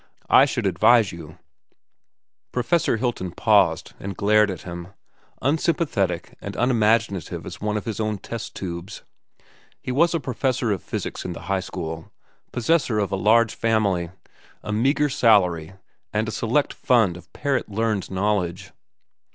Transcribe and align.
I 0.31 0.45
should 0.45 0.65
advise 0.65 1.11
you—" 1.11 1.37
Professor 2.51 2.97
Hilton 2.97 3.31
paused 3.31 3.93
and 3.99 4.17
glared 4.17 4.49
at 4.49 4.63
him, 4.63 4.87
unsympathetic 5.43 6.35
and 6.41 6.55
unimaginative 6.57 7.45
as 7.45 7.61
one 7.61 7.77
of 7.77 7.85
his 7.85 7.99
own 7.99 8.17
test 8.17 8.55
tubes. 8.55 9.03
He 9.79 9.91
was 9.91 10.15
professor 10.15 10.71
of 10.71 10.81
physics 10.81 11.23
in 11.23 11.33
the 11.33 11.41
high 11.41 11.59
school, 11.59 12.11
possessor 12.51 12.97
of 12.97 13.11
a 13.11 13.15
large 13.15 13.53
family, 13.53 14.09
a 14.63 14.71
meagre 14.73 15.07
salary, 15.09 15.73
and 16.11 16.27
a 16.27 16.31
select 16.31 16.73
fund 16.73 17.15
of 17.15 17.31
parrot 17.31 17.69
learned 17.69 18.09
knowledge. 18.09 18.71